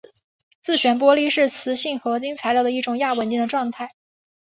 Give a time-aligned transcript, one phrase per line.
[0.63, 3.91] 自旋玻璃是磁性合金材料的一种亚稳定的状态。